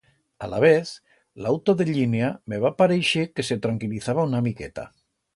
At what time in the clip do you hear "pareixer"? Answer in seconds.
2.79-3.25